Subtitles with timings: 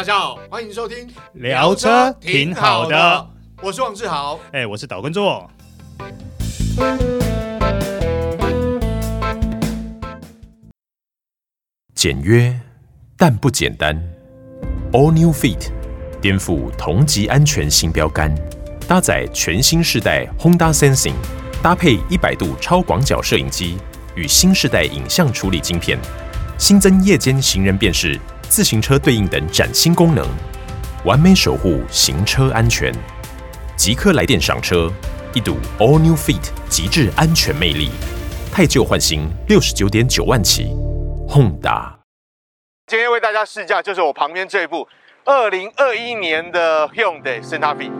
[0.00, 5.46] 大家好，欢迎收听聊车挺好的，我是王志豪，哎，我是岛根座。
[11.94, 12.58] 简约
[13.14, 13.94] 但不简单
[14.90, 15.68] ，All New Fit
[16.18, 18.34] 颠覆同级安全新标杆，
[18.88, 21.12] 搭载全新世代 Honda Sensing，
[21.62, 23.76] 搭配一百度超广角摄影机
[24.14, 25.98] 与新世代影像处理晶片，
[26.56, 28.18] 新增夜间行人辨识。
[28.50, 30.26] 自行车对应等崭新功能，
[31.04, 32.92] 完美守护行车安全。
[33.76, 34.90] 即刻来电赏车，
[35.32, 37.90] 一睹 All New Fit 极致安全魅力，
[38.52, 40.64] 太旧换新，六十九点九万起
[41.28, 41.92] ，Honda。
[42.88, 44.88] 今天为大家试驾就是我旁边这部
[45.24, 47.99] 二零二一年的 Hyundai Santa Fe。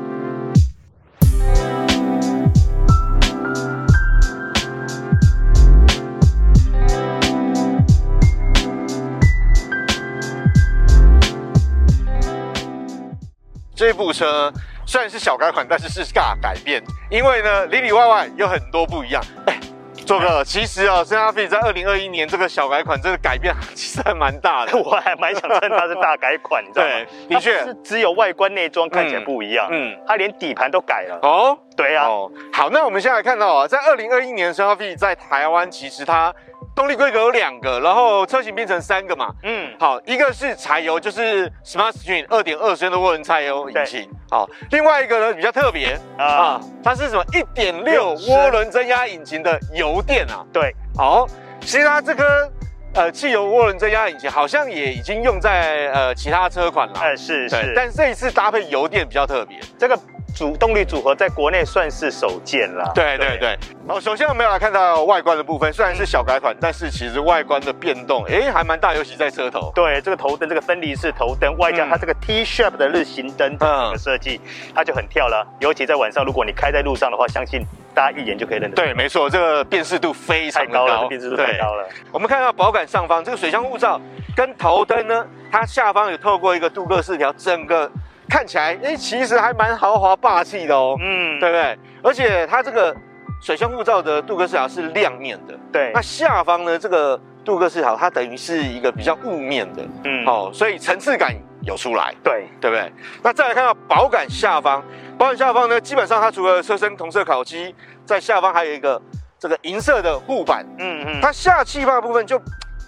[13.81, 14.53] 这部车
[14.85, 19.23] 虽然是小改款，但是是大改变，因为呢里里外外有很多不一样。
[19.47, 19.59] 哎，
[20.05, 24.77] 做哥，其实啊，Santa Fe 在二零二一年这个小改款，这个改变其实还蛮大的。
[24.85, 26.91] 我还蛮想称它是大改款，你知道吗？
[26.91, 31.19] 对，的确是只有外观内装看起来不一样，嗯，它连底盘都改了。
[31.23, 32.07] 哦，对啊。
[32.07, 36.35] 哦，好，那我们现在看到啊，在二零二一年 Santa Fe 在台湾其实它。
[36.74, 39.35] 动力规格有两个，然后车型变成三个嘛。
[39.43, 44.09] 嗯，好，一个是柴油，就是 Smartstream 二点二升的涡轮柴油引擎。
[44.30, 47.24] 好，另外一个呢比较特别啊，啊，它是什么？
[47.32, 50.45] 一点六涡轮增压引擎的油电啊。
[50.52, 51.27] 对，好，
[51.60, 52.51] 其实它这颗
[52.95, 56.95] 呃汽油涡轮增压引擎好像也已经用在呃其他车款了。
[56.99, 59.99] 哎，是是，但这一次搭配油电比较特别，这个。
[60.35, 62.91] 主动力组合在国内算是首见了。
[62.95, 69.71] 对对对，好，首先我们要来看到外观的部分，虽然是小改款，但是其实外观的变动，哎，还蛮大，尤其在车头。
[69.75, 74.41] 对，这个头灯，这个分离式头灯，外加它这个 T-shape 的日行灯的设计，
[74.75, 75.47] 它就很跳了。
[75.61, 77.63] 尤其在晚上，如果你开在路上的话，相信
[77.95, 78.77] 大家一眼就可以认得。
[78.77, 81.89] 对，没错，这个辨识度非常高，高了，辨识度太高了。
[82.13, 84.01] 我们看到保杆上方这个水箱护罩
[84.37, 87.91] 跟头灯呢，它下方有透过一个镀铬饰条，整个。
[88.31, 91.79] 看起来，哎，其实还蛮豪华霸气的哦，嗯，对不对？
[92.03, 92.95] 而且它这个
[93.43, 95.91] 水箱护罩的镀铬饰条是亮面的，对。
[95.93, 102.93] 那下方呢，这个镀铬饰条它等于是一个比较雾面的，嗯，哦，所以层次感有出来，对，对不对？
[103.23, 104.83] 那再来看到保杆下方，
[105.19, 107.75] 保杆下方呢，基本上它除了车身同色烤漆，
[108.07, 109.03] 在下方还有一个
[109.41, 112.41] 这个银色的护板，嗯嗯，它下气坝部分就。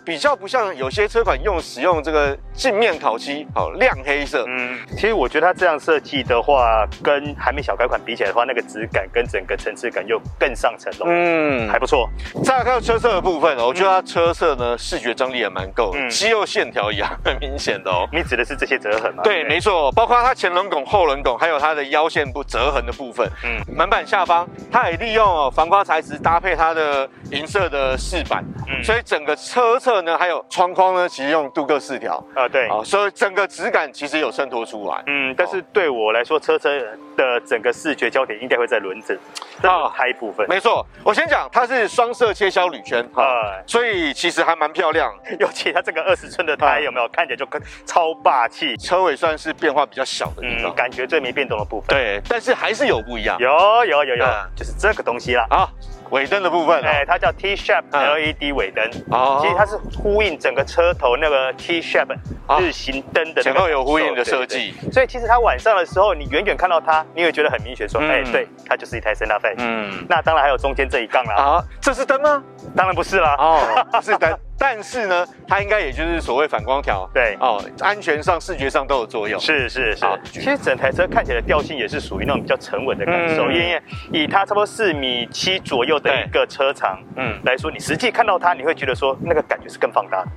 [0.05, 4.45] 比较不像有些车款用使用这个镜面烤漆，好亮黑色。
[4.49, 11.07] 嗯，其实我觉得它这样设计的话，跟还没小改款比起来的话，那个质感跟整个层次感又更上层楼。
[11.09, 12.09] 嗯，还不错。
[12.45, 18.07] 再来看到车色的部分哦，我觉得它车色呢视觉张力也蛮够，嗯、肌肉线条也很明显的哦。
[18.13, 19.23] 你指的是这些折痕吗？
[19.23, 23.27] 对，没错，包括它前轮拱、后轮拱，还有它的腰线部折痕的部分。
[23.45, 30.03] 嗯，门板下方它也利用哦防刮材质搭配它的银色的饰板，嗯，所以整个车侧。
[30.03, 35.03] 呢，还有窗框呢，其实用镀铬饰条啊，对啊，所以整个质感其实有衬托出来。
[35.07, 36.71] 嗯，但是对我来说，车车
[37.17, 39.19] 的整个视觉焦点应该会在轮子
[39.63, 40.47] 啊，胎部分。
[40.49, 45.13] 没错，我先讲，它是双色切削铝圈啊，所以其实还蛮漂亮。
[45.39, 47.47] 尤其它这个二十寸的胎有没有看起来就
[47.87, 48.77] 超霸气？
[48.77, 51.89] 车尾算是变化比较小的地方，感觉最没变动的部分。
[51.89, 53.39] 对，但是还是有不一样。
[53.39, 53.51] 有
[53.85, 54.27] 有有有，
[54.57, 55.47] 就是这个东西啦。
[55.51, 55.69] 啊。
[56.13, 62.15] 尾灯的部分，哎，它叫 T-shape LED 尾灯，哦，其实它是呼应整个车头那个 T-shape
[62.61, 69.55] 日行灯的前后有呼应的设计，所以其实它晚上的时候，你远远看到它，你会觉得很明显，说，哎，对，它就是一台 Santa Fe。
[69.57, 71.35] 嗯，那当然还有中间这一杠啦。
[71.35, 72.43] 啊，这是灯吗？
[72.77, 74.39] 当然不是啦，哦，是灯。
[74.63, 79.41] 但是呢，它应该也就是所谓反光条，对哦，安全上、视觉上都有作用。
[79.41, 90.31] 是是是，其实整台车看起来的调性也是属于那种比较沉稳的感受，因为以它差不多四米七左右的一个车长，嗯来说，你实际看到它，你会觉得说那个感觉是更放大的。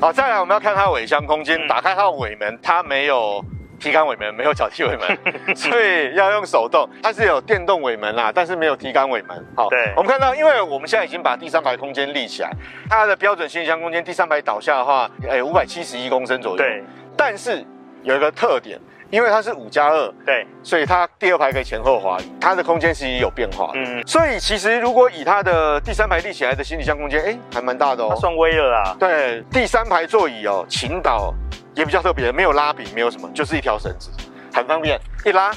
[0.00, 3.44] 好，再来我们要看它尾箱空间，打开它的尾门，它没有。
[3.82, 5.18] 提杆尾门没有脚踢尾门，
[5.56, 6.88] 所以要用手动。
[7.02, 9.44] 它是有电动尾门啦，但是没有提杆尾门。
[9.56, 12.50] 好，对，我们看到，因为我们现在已经把第三排空间立起来，
[12.88, 16.58] 它的标准行李箱空间，第三排倒下的话，哎，五百七十一公升左右。
[16.58, 16.84] 对，
[17.16, 17.64] 但是
[18.04, 18.78] 有一个特点，
[19.10, 23.72] 因为它是五加二，对，所以它第二排可以前后滑移，它的空间其实有变化。
[23.74, 28.10] 嗯，所以其实如果以它的第三排立起来的行李箱空间，哎，还蛮大的哦。
[28.10, 28.96] 它算威了啦。
[29.00, 31.34] 对，第三排座椅哦，倾倒。
[31.74, 34.10] 也比较特别，没有拉柄，没有什么，就是一条绳子，
[34.52, 35.50] 很方便，一拉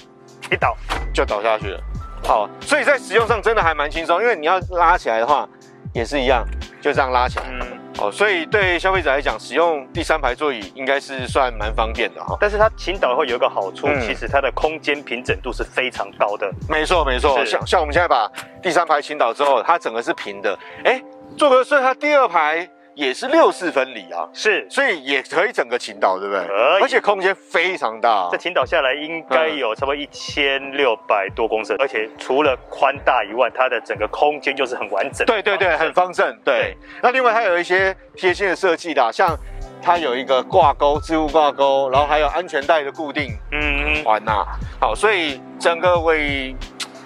[0.51, 0.75] 一倒
[1.13, 1.79] 就倒下去了。
[2.23, 5.47] 好，所以在使用上真的还蛮轻松，因为你要拉起来的话，
[5.93, 6.45] 也是一样，
[6.81, 12.35] 就这样拉起来，嗯，哦，所以对消费者来讲，使用第三排座椅应该是算蛮方便的哈。
[12.39, 16.51] 但是它倾倒会有一个好处，嗯、其实它的空间平整度是非常高的。
[16.67, 18.27] 没错没错，像像我们现在把
[18.63, 20.57] 第三排倾倒之后，它整个是平的。
[20.83, 20.99] 哎，
[21.37, 22.67] 坐个所以它第二排。
[22.95, 26.45] 也是六四分离啊，是，所以也可以整个倾倒，对不对？
[26.81, 36.25] 而且空间非常大，啊，这倾倒下来应该有差不多一千六百多公升，嗯、而且除了宽大以外，它的整个空间就是很完整，对对对，很方正。
[36.43, 36.77] 对，对。
[37.03, 39.37] 那另外它有一些贴心的设计的，像
[39.81, 44.45] 它有一个挂钩，置物挂钩，然后还有安全带的固定，嗯，环呐，
[44.79, 46.55] 好，所以整个尾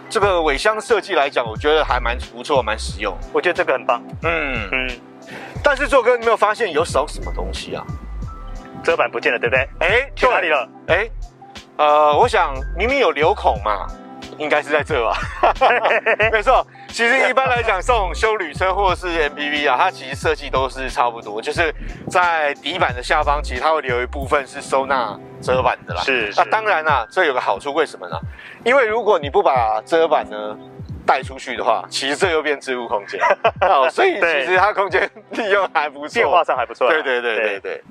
[0.07, 4.69] 这个尾箱设计来讲，我觉得还蛮不错，蛮实用，我觉得这个很棒，嗯。
[4.71, 4.89] 嗯。
[5.64, 7.84] 但是做哥，你没有发现有少什么东西啊？
[8.84, 9.68] 遮板不见了，对不对？
[9.80, 10.70] 哎、欸，去哪里了？
[10.88, 11.12] 哎、欸，
[11.78, 13.86] 呃，我想明明有留孔嘛，
[14.38, 15.18] 应该是在这吧？
[16.31, 21.75] 没错，其实一般来讲，这种修旅车或者是 MPV 啊，它其实设计都是差不多，就是
[22.10, 26.02] 在底板的下方，其实它会留一部分是收纳遮板的啦。
[26.02, 28.18] 是，是，那当然啦，这有个好处，为什么呢？
[28.64, 30.58] 因为如果你不把遮板呢，
[31.10, 33.20] 带出去的话，其实这又变置物空间，
[33.68, 36.88] 哦，所以其实它空间利用还不错，变化上还不错。
[36.88, 37.84] 对对对对对，对。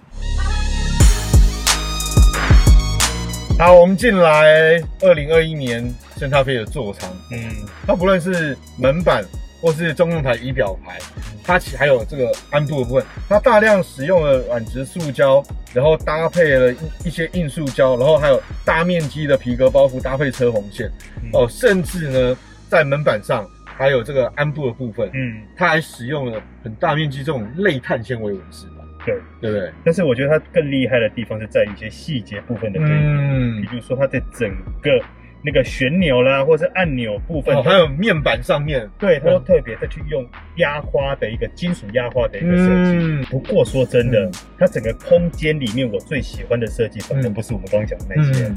[3.59, 7.50] 好，我们进来二零二一年圣塔菲的座舱，嗯，
[7.88, 9.25] 它不论是门板
[9.61, 10.97] 或是中控台仪表盘，
[11.43, 15.43] 它其还有这个鞍部的部分，它大量使用了软质塑胶，
[15.75, 16.76] 然后搭配了一
[17.06, 20.88] 一些硬塑胶，然后还有大面积的皮革包覆搭配车红线，
[21.32, 22.38] 哦，甚至呢。
[22.69, 28.85] 在门板上还有这个鞍部的部分，嗯，它还使用了很大面积这种类碳纤维纹饰吧？
[29.06, 29.73] 对，对不对？
[29.85, 34.50] 但是我觉得它更厉害的地方是在于一些细节部分的对比，嗯，比如说它在整
[34.82, 35.00] 个
[35.43, 42.99] 那个旋钮啦，或者是按钮部分，哦，还有面板上面，对，它都特别的去用压花的一个金属压花的一个设计。
[43.00, 48.55] 嗯，不过说真的，嗯，它整个空间里面我最喜欢的设计，反正不是我们刚刚讲的那些，嗯，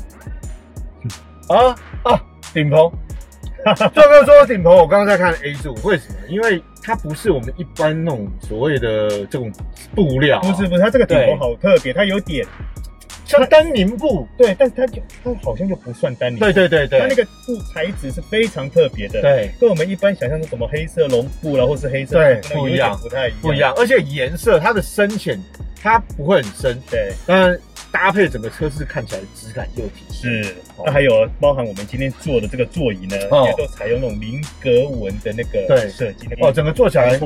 [1.56, 2.20] 啊啊，
[2.54, 2.92] 顶棚。
[3.94, 6.16] 做哥说顶棚，我刚刚在看 A 柱，为什么？
[6.28, 9.52] 因为它不是我们一般那种所谓的这种
[9.96, 12.46] 布料，不是不是，它这个顶棚好特别，它有点
[13.26, 25.40] 像丹宁布，对，但是它就它好像就不算丹宁，对对对对，它那个布材质是非常特别的，对，跟我们一般想象的什么黑色绒布啦，或是黑色对不一样，不太一样，不一样，而且颜色它的深浅
[25.82, 27.60] 它不会很深，对，当然。
[27.92, 30.56] 搭配整个车子看起来质感又提升，是。
[30.86, 36.28] 那还有包含我们今天坐的这个座椅呢，哦、也都采用那种菱格纹的那个设计。
[36.40, 37.20] 哦，整个坐起来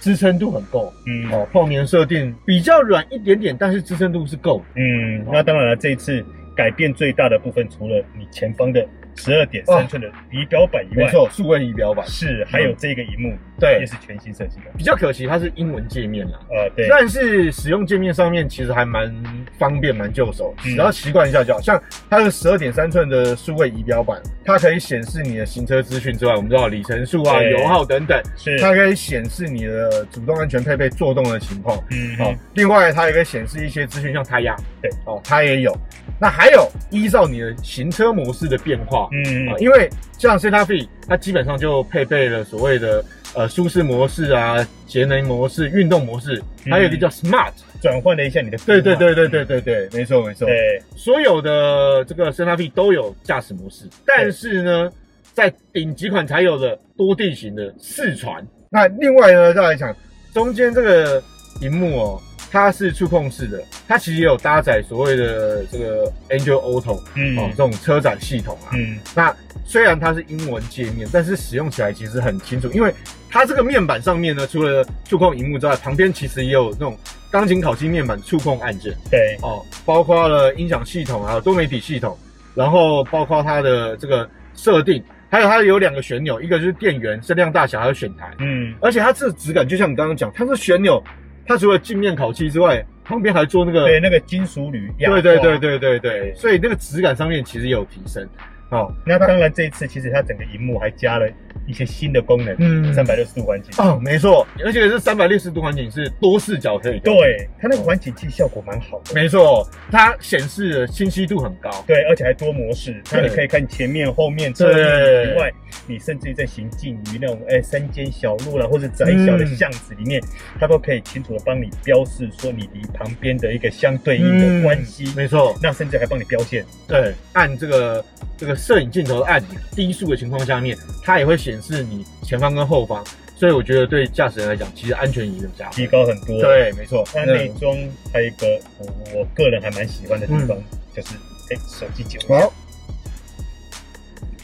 [0.00, 0.92] 支撑度很够。
[1.06, 4.62] 嗯，哦，泡棉设定比较软一点点，但是支撑度是够。
[4.74, 6.24] 嗯，那当然了，这一次
[6.56, 8.86] 改变最大的部分，除了你前方的。
[9.18, 14.70] 十二点三寸的仪表板以外，没错，数位仪表板是，还有这个荧幕，对，也是全新设计的。
[14.76, 19.12] 比较可惜，它是英文界面啦，呃，对，但是使用界面上面其实还蛮
[19.58, 21.60] 方便，蛮就手，只要习惯一下就好。
[21.60, 35.76] 像它的十二点三寸的数位仪表板，它可以显示你的行车资讯之外，我们知道里程数啊、油耗等等，是，它可以显示你的主动安全配备作动的情况，嗯，好，另外它也可以显示一些资讯，像胎压，对，哦，它也有。
[36.18, 43.04] 那还有依照你的行车模式的变化，嗯，因为像 Cetaphil 它基本上就配备了所谓的
[43.36, 48.56] 呃舒适模式啊、节能模式、运动模式，还有一个叫 Smart，转换了一下你的。
[48.58, 50.46] 对对对对对对对，没错没错。
[50.46, 54.90] 对，所有的这个 Cetaphil 都有驾驶模式，但是呢，
[55.34, 58.44] 在顶级款才有的多地形的四传。
[58.70, 59.94] 那另外呢，再来讲
[60.32, 61.22] 中间这个
[61.60, 62.22] 荧幕哦。
[62.56, 69.34] 它是触控式的，它其实也有搭载所谓的这个 Android Auto，嗯，哦，这种车载系统啊，嗯，那
[69.66, 72.90] 虽然它是英文界面，但是使用起来其实很清楚，因为
[73.28, 76.96] 它这个面板上面呢，除了触控荧幕之外，旁边其实也有那种
[77.30, 82.18] 钢琴烤漆面板触控按键，对，哦，包括了音响系统啊，多媒体系统，
[82.54, 91.02] 然后包括它的这个设定，还有它有两个旋钮，一个就是电源、声量大小，还有选台，嗯，而且它这个质感就像你刚刚讲，它是旋钮。
[91.46, 98.28] 它除了镜面烤漆之外，旁边还做那个对那个金属铝压，对对对对对对，所以那个质感上面其实也有提升。
[98.70, 101.28] 哦，那当然这一次其实它整个荧幕还加了。
[101.66, 103.72] 一些新的功能，嗯，三百六十度环景。
[103.78, 115.52] 哦，没错，而且是三百六十度环景是多视角可以，对，它那个环景器效果蛮好的，没错，它显示的清晰度很高，对，而且还多模式，那你可以看前面、后面、侧面以外，
[115.88, 120.22] 你甚至于在行进于那种哎山间小路啦，或者窄小的巷子里面，
[120.60, 128.04] 它都可以清楚的帮你标示说你离旁边的一个相对应的关系，没错，那甚至还帮你标线，对，按这个
[128.36, 131.60] 这个摄影镜头按钮低速的情况下面，它也会显。
[131.60, 133.02] 示你前方跟后方
[133.34, 136.40] 所以我觉得对驾驶人来讲，其实安全也有加提高很多。
[136.40, 137.02] 对，没错。
[137.12, 137.76] 那内装
[138.12, 138.46] 还有一个
[138.78, 141.16] 我我个人还蛮喜欢的地方，嗯、就是
[141.50, 142.38] 哎、欸，手机解锁。
[142.38, 142.52] 好，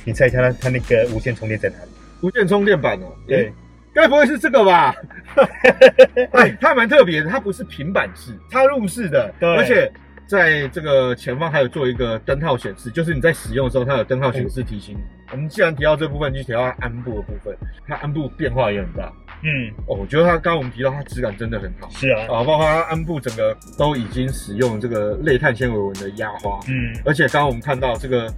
[0.04, 1.90] 你猜一下它它那个无线充电在哪里？
[2.22, 3.16] 无线充电板哦、喔。
[3.28, 3.52] 对，
[3.94, 4.92] 该不会是这个吧？
[6.32, 9.92] 哎，它蛮特别的，它不是平板式，插入式的，对，而且。
[10.26, 15.00] 在这个前方还有做一个灯号显示，就是你在使用的时候，它有灯号显示提醒你。
[15.30, 19.12] 我们既然提到这部分，就提到它鞍部的部分，它鞍部变化也很大。
[19.42, 21.90] 嗯，哦，我觉得它刚刚我们提到它质感真的很好。
[21.90, 26.60] 是啊，啊，包括它鞍部整个都已经使用这个类碳纤维纹的压花。
[26.68, 28.32] 嗯，而且刚刚我们看到这个。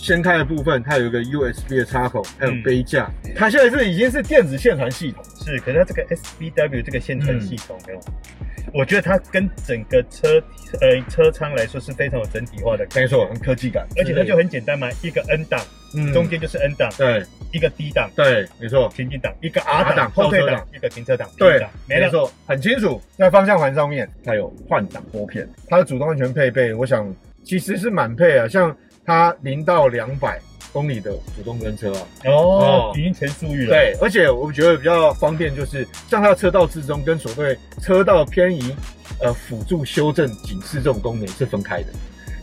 [0.00, 3.10] 掀开的部分，它有一个 USB 的插口，还有杯架。
[3.24, 5.58] 嗯、它现在是已经是电子线传系统，是。
[5.58, 8.37] 可是它这个 SBW 这个线传系统没有，嗯、
[8.72, 10.42] 我觉得它跟整个车
[10.80, 13.86] 呃车舱来说是非常有整体化的，没错，很科技感。
[13.96, 15.60] 而且它就很简单嘛，一个 N 档，
[15.94, 23.00] 嗯、中间就是 N 档，对，一个 D 档，对，没错，前进档，一个 R 档，后退档，一个停车档，对，没错，很清楚。
[23.16, 28.76] 在方向盘上面，它有换挡拨片，它的主动安全配备，我想其实是满配啊，像。
[29.10, 30.38] 它零到两百
[30.78, 33.70] 公里的主动跟车啊，哦，哦已经全速域了。
[33.70, 38.72] 对，而且我觉得比较方便，就是像它的车道之中跟所谓车道偏移，
[39.20, 41.86] 呃，辅助修正警示这种功能是分开的。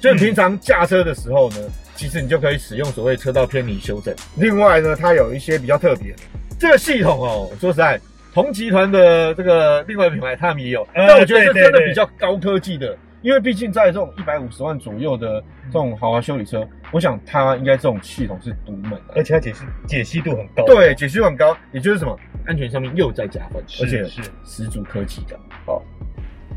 [0.01, 4.13] 就你平常驾车的时候呢，嗯、其实你就可以使用所谓车道偏离修正。
[4.35, 6.13] 另外呢，它有一些比较特别
[6.59, 7.97] 这个系统哦，说实在，
[8.33, 12.97] 同集团的这个另外一品牌他们也有，呃、但我觉得是真的比较高科技的。
[13.25, 20.63] 因为毕竟在这种一百五十万左右的这种豪华修理车，我想它应该这种系统是独门的，而且它解析解析度很高。
[20.67, 22.15] 对，解析度很高，也就是什么
[22.45, 25.39] 安全上面又在加分，而且是十足科技感。
[25.65, 25.81] 好，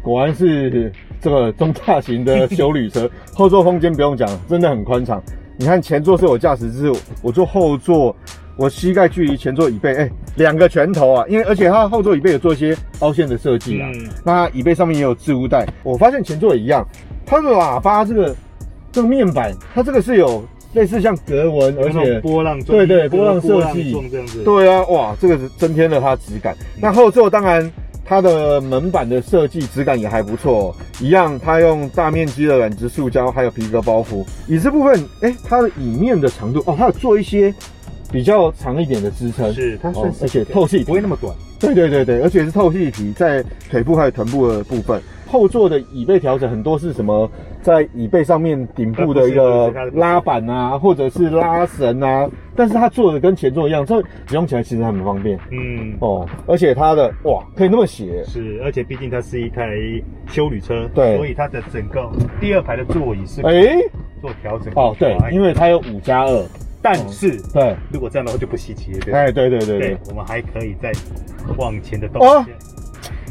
[0.02, 5.22] 果然是这个中大型的修理车， 后座空间不用讲，真的很宽敞。
[5.56, 8.14] 你看前座是有驾驶姿势，我坐后座。
[8.58, 11.24] 我膝盖距离前座椅背，哎、欸，两个拳头啊！
[11.28, 13.90] 因为而且它后座椅背有做一些凹陷的设计啊。
[13.92, 15.66] 嗯、那椅背上面也有置物袋。
[15.82, 16.86] 我发现前座也一样，
[17.26, 18.34] 它的喇叭这个
[18.92, 23.94] 这个面板，它这个是有类似像格纹，而且波浪对对波浪设计，
[24.44, 26.54] 对啊，哇，这个是增添了它的质感。
[26.76, 27.68] 嗯、那后座当然
[28.04, 34.24] 它的门板的设计质感也还不错，一样它用大面积的软质塑胶还有皮革包覆。
[34.46, 37.52] 椅子部分，哎、欸，它的椅面的长度哦，它有做一些。
[38.10, 41.34] 比较长一点的支撑，是它算是，而且透气不会那么短。
[41.60, 45.00] 对对对对，而且是透气皮，在腿部还有臀部的部分。
[45.26, 47.30] 后座的椅背调整很多是什么？
[47.60, 52.26] 在椅背上面顶部的一个拉板啊，或者是拉绳啊。
[52.56, 55.38] 但是它做的跟前座一样，这使用起来其实很方便。
[55.50, 58.24] 嗯哦，而且它的哇，可以那么斜。
[58.24, 59.68] 是，而且毕竟它是一台
[60.28, 62.08] 修旅车，对，所以它的整个
[62.40, 63.76] 第二排的座椅是哎
[64.22, 64.72] 做调整。
[64.76, 66.42] 哦，对，因为它有五加二。
[66.80, 69.14] 但是，对，如果这样的话就不稀奇了，对。
[69.14, 70.92] 哎，对对对对，我们还可以再
[71.56, 72.54] 往前的动线。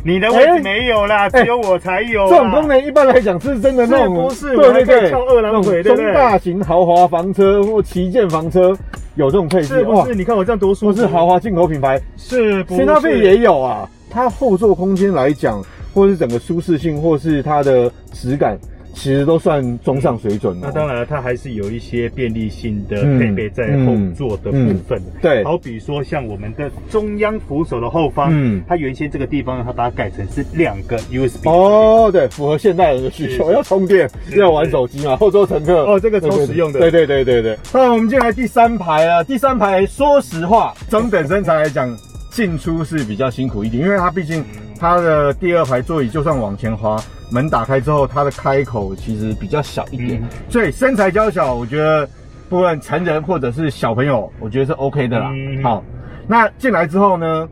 [0.04, 2.30] 你的位置没有啦，只有我才有。
[2.30, 4.56] 这种功能一般来讲是真的那种，不是？
[4.56, 8.78] 对对对，翘二郎腿，中大型豪华房车或旗舰房车
[9.16, 9.68] 有这种配置。
[9.68, 10.16] 是不是？
[10.16, 10.98] 你看我这样多舒服。
[10.98, 12.64] 是豪华进口品牌，是。
[12.70, 15.62] 新搭配也有啊，它后座空间来讲，
[15.94, 18.58] 或是整个舒适性，或是它的质感。
[18.94, 20.68] 其实都算中上水准的。
[20.68, 25.02] 那当然了，它还是有一些便利性的配备在后座的部分。
[25.22, 31.48] 对，好比说像我们的中央扶手的后方，嗯，它原先这个地方它把它改成是两个 USB。
[31.48, 35.16] 哦，对，符合现代人的需求，要充电，要玩手机嘛。
[35.18, 36.80] 后座乘客，哦，这个超实用的。
[36.80, 37.58] 对对对对对。
[37.72, 41.96] 那我们进来第三排啊，第三排说实话， 中等身材来讲，
[42.32, 44.44] 进出是比较辛苦一点，因为它毕竟
[44.80, 47.00] 它的第二排座椅就算往前滑。
[47.30, 52.08] 门打开之后，它的开口其实比较小一点，嗯、所以身材娇小，我觉得
[52.50, 55.30] 不论成人或者是小朋友，我觉得是 OK 的啦。
[55.34, 55.84] 嗯、好，
[56.28, 57.48] 那进来之后呢，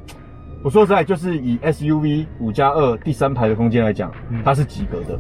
[0.64, 4.12] 我说实在，就是以 SUV 五加二第三排的空间来讲，
[4.44, 5.20] 它是及格的。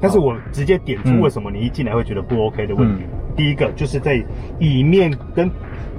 [0.00, 3.04] 但是我直接点出为什么你一进来会觉得不 OK 的问题。
[3.04, 4.20] 嗯、第一个就是在
[4.58, 5.48] 椅面跟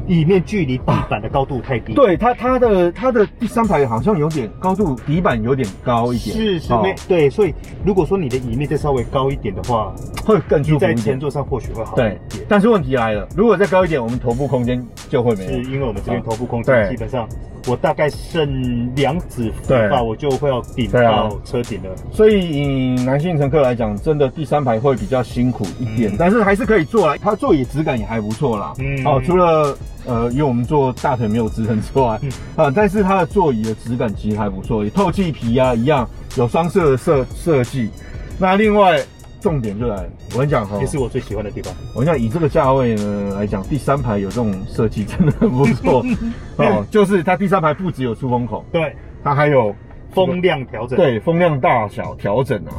[0.07, 7.53] 椅面距离地板的高度太低，对它它的它的第三排好像有点高度，底板有点高一点，是是没对，所以
[7.86, 9.93] 如果说你的椅面再稍微高一点的话，
[10.25, 10.79] 会更舒服。
[10.79, 12.22] 在前座上或许会好一点。
[12.29, 15.51] 对，但是问题来了，如果再高一点，我们头部空间就会没有。
[15.51, 17.27] 是因为我们这边头部空间基本上，
[17.67, 21.89] 我大概剩两指幅吧，我就会要顶到车顶了。
[22.12, 28.74] 所以以男性乘客来讲，真的第三排会比较辛苦一点，但是还是可以坐啊，它座椅质感也还不错啦。
[28.79, 29.77] 嗯，哦，除了。
[30.05, 36.05] 呃，因为我们坐大腿没有支撑之外，嗯、啊，但是它的座椅的质感其实还不错，透气皮啊一样
[36.36, 37.89] 有双色的设设计。
[38.38, 39.01] 那另外
[39.43, 41.73] 重点就来了，我跟你讲哈，也是我最喜欢的地方。
[41.93, 46.01] 我跟你讲，以这个价位呢来讲，第三排有这种设计真的很不错
[46.55, 46.85] 哦。
[46.89, 49.75] 就是它第三排不只有出风口，对，它还有
[50.13, 52.71] 风量调整，对，风量大小调整啊。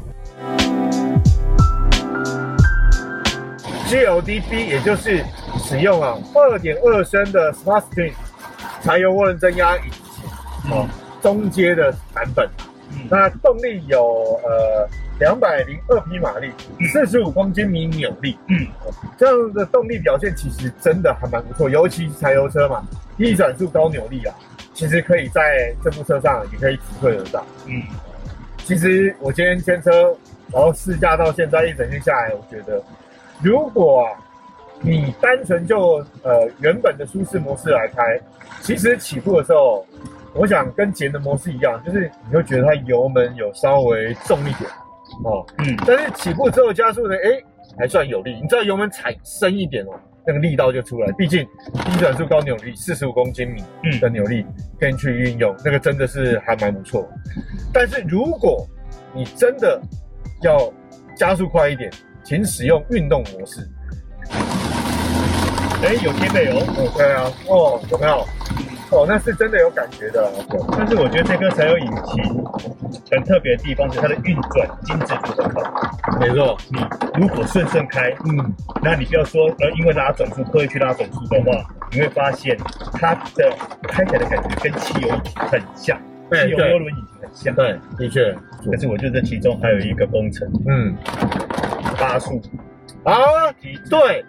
[3.86, 5.22] GLDB 也就是
[5.58, 8.14] 使用啊二点二升的 Smart-String
[8.80, 10.88] 柴油涡轮增压引擎，哦，
[11.20, 12.48] 中阶的版本。
[13.10, 16.50] 那动力有呃两百零二匹马力，
[16.92, 18.66] 四十五公斤米扭力，嗯，
[19.18, 22.82] 这样的动力表现其实真的还蛮不错，尤其是柴油车嘛，
[23.16, 24.34] 逆转速高扭力啊，
[24.72, 27.44] 其实可以在这部车上也可以体会得到。
[27.66, 27.82] 嗯，
[28.64, 30.16] 其实我今天牵车，
[30.52, 32.82] 然后试驾到现在一整天下来，我觉得
[33.42, 34.10] 如果啊
[34.80, 38.20] 你单纯就呃原本的舒适模式来开，
[38.60, 39.86] 其实起步的时候。
[40.34, 44.68] 我想跟节能模式一样，就是你会觉得它油门有稍微重一点
[45.24, 47.44] 哦，嗯，但是起步之后加速呢，哎、欸，
[47.78, 48.34] 还算有力。
[48.42, 49.90] 你知道油门踩深一点哦，
[50.26, 51.12] 那个力道就出来。
[51.12, 54.44] 毕竟低转速高扭力，四十五公斤米的扭力
[54.78, 57.08] 跟去运用，那个真的是还蛮不错。
[57.72, 58.66] 但是如果
[59.14, 59.80] 你真的
[60.42, 60.72] 要
[61.16, 61.92] 加速快一点，
[62.24, 63.60] 请使用运动模式。
[65.82, 68.26] 哎、欸，有贴背哦，OK 啊，哦，有没有？
[68.90, 70.30] 哦，那是真的有感觉的，
[70.76, 72.44] 但是我觉得这颗柴油引擎
[73.10, 75.62] 很特别的地方是它的运转精致度很高。
[76.20, 82.56] 没错，你如果顺顺开，嗯，那你不要说呃，因为拉转速刻意去拉转速的话，你会发现
[82.92, 83.52] 它的
[83.88, 85.98] 开起来的感觉跟汽油引擎很像，
[86.30, 87.54] 汽油涡轮引擎很像。
[87.54, 88.32] 对，的确。
[88.64, 90.94] 可是我觉得这其中还有一个工程，嗯，
[91.98, 92.40] 八速
[93.02, 93.14] 啊，
[93.90, 94.24] 对。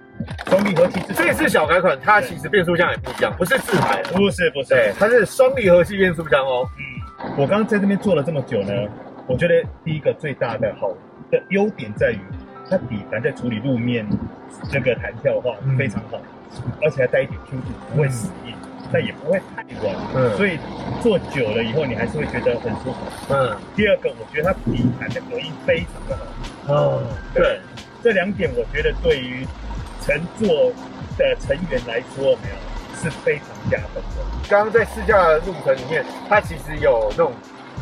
[0.47, 6.67] 双离合器，这次小改款，它其实变速箱也不一样，不是自排，不是不是，它是双离合器变速箱哦。
[6.77, 8.73] 嗯，我刚刚在这边坐了这么久呢，
[9.27, 10.89] 我觉得第一个最大的好
[11.31, 12.19] 的优点在于，
[12.69, 14.07] 它底盘在处理路面
[14.71, 16.19] 这个弹跳的话非常好，
[16.81, 18.53] 而且还带一点 Q 度，不会死硬，
[18.91, 20.57] 但也不会太软，嗯，所以
[21.01, 23.33] 坐久了以后你还是会觉得很舒服。
[23.33, 26.17] 嗯，第二个我觉得它底盘的隔音非常的
[26.65, 26.73] 好。
[26.73, 27.59] 哦，对，
[28.01, 29.45] 这两点我觉得对于
[30.05, 30.71] 乘坐
[31.17, 34.23] 的成员来说，没有是非常加分的。
[34.47, 37.33] 刚刚在试驾的路程里面，它其实有那种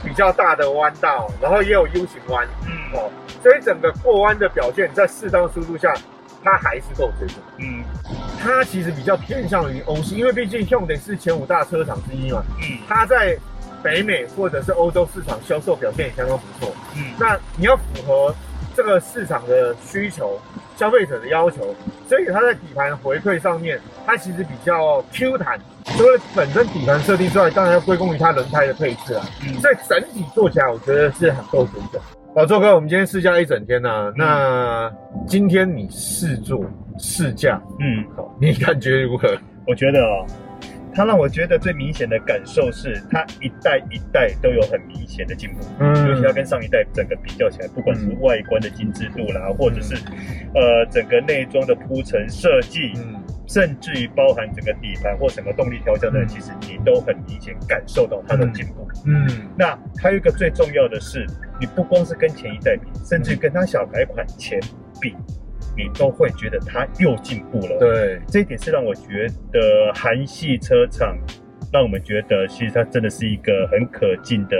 [0.03, 5.93] 比较大的弯道，然后也有 U 型弯，嗯哦，所以整个过弯的表现在适当速度下，
[6.41, 7.33] 它还是够追的。
[7.57, 7.83] 嗯，
[8.41, 12.41] 它其实比较偏向于欧系，因为毕竟 Hyundai 是前五大车厂之一嘛。
[12.61, 13.37] 嗯，它在
[13.83, 16.73] 北美或者是欧洲市场销售表现也相当不错。
[16.95, 18.33] 嗯，那你要符合
[18.73, 20.39] 这个市场的需求。
[20.75, 21.75] 消费者的要求，
[22.07, 25.59] 所以它在底盘回馈上面，它其实比较 Q 弹。
[25.85, 29.25] 除了本身底盘设定之外，当然要归功于它轮胎的配置啊。
[29.41, 32.01] 嗯，所以整体做起来，我觉得是很够水准。
[32.35, 34.93] 老周哥，我们今天试驾一整天呢、啊嗯，那
[35.27, 36.63] 今天你试坐
[36.97, 39.37] 试驾，嗯，好，你感觉如何？
[39.67, 40.25] 我觉得哦。
[40.93, 49.95] 它让我觉得最明显的感受是，它一代一代都有很明显的进步，嗯，尤其它跟上一代整个比较起来，不管是外观的精致度啦，嗯、或者是，
[50.53, 59.27] 呃，整个内装的铺陈设计，嗯，甚至于包含整个底盘或整个动力调教的、嗯，其实你都很明显感受到它的进步，嗯，
[59.57, 61.25] 那还有一个最重要的是，
[61.59, 64.59] 你不光是跟前一代比，甚至跟它小改款前
[65.01, 65.15] 比。
[65.75, 71.17] 你都会觉得它又进步了，对，这一点是让我觉得韩系车厂
[71.71, 74.55] 让我们觉得，其实它真的是一个很可敬的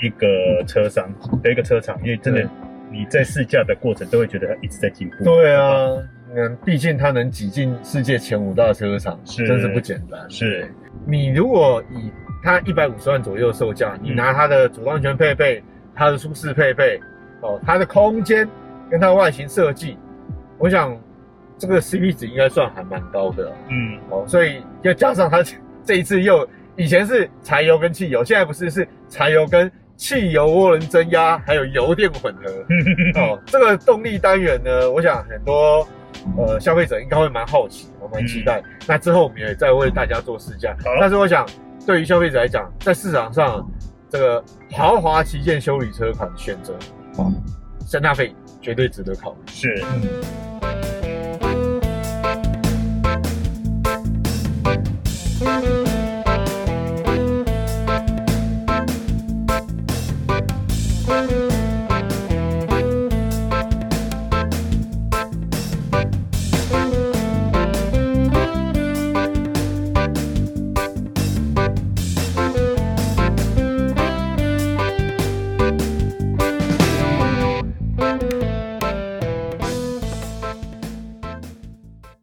[0.00, 2.48] 一个车商的一个车厂，因为真的
[2.90, 5.24] 你在试驾的过程都会觉得它一直在进步。
[5.24, 5.96] 对啊，
[6.34, 10.18] 嗯，毕竟它能挤进世界前五大车厂，是真是不简单。
[10.30, 10.72] 是
[11.06, 12.10] 你如果以
[12.42, 15.62] 它一百五十万左右售价，你拿它的主动安全配备、
[15.94, 16.98] 它的舒适配备
[17.42, 18.48] 哦，它的空间
[18.90, 19.98] 跟它的外形设计。
[20.60, 20.96] 我想，
[21.58, 25.42] 这个 CP 值应该算还蛮高的，嗯，哦，所以要加上它
[25.84, 26.46] 这一次又
[26.76, 32.50] 以前是柴油跟汽油，现在不是是柴油跟汽油涡轮增压，还有油电混合，
[33.20, 35.86] 哦，这个动力单元呢，我想很多
[36.36, 38.62] 呃消费者应该会蛮好奇，我蛮期待。
[38.86, 40.76] 那之后我们也再为大家做试驾。
[41.00, 41.46] 但是我想，
[41.86, 43.66] 对于消费者来讲，在市场上
[44.08, 46.74] 这个豪华旗舰修理车款选择，
[47.18, 47.28] 啊，
[47.86, 49.38] 圣纳菲绝对值得考虑。
[49.46, 49.82] 是。
[49.84, 50.49] 嗯